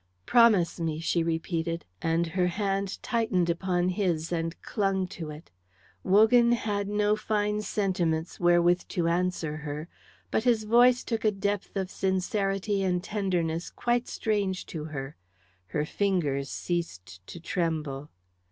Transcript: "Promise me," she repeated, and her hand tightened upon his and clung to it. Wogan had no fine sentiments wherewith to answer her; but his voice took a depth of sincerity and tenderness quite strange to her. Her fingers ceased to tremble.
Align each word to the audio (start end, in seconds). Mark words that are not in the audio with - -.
"Promise 0.25 0.79
me," 0.79 0.99
she 0.99 1.21
repeated, 1.21 1.85
and 2.01 2.25
her 2.25 2.47
hand 2.47 2.97
tightened 3.03 3.51
upon 3.51 3.89
his 3.89 4.31
and 4.31 4.59
clung 4.63 5.05
to 5.09 5.29
it. 5.29 5.51
Wogan 6.03 6.53
had 6.53 6.87
no 6.87 7.15
fine 7.15 7.61
sentiments 7.61 8.39
wherewith 8.39 8.87
to 8.87 9.07
answer 9.07 9.57
her; 9.57 9.87
but 10.31 10.43
his 10.43 10.63
voice 10.63 11.03
took 11.03 11.23
a 11.23 11.29
depth 11.29 11.75
of 11.77 11.91
sincerity 11.91 12.81
and 12.81 13.03
tenderness 13.03 13.69
quite 13.69 14.07
strange 14.07 14.65
to 14.65 14.85
her. 14.85 15.17
Her 15.67 15.85
fingers 15.85 16.49
ceased 16.49 17.21
to 17.27 17.39
tremble. 17.39 18.09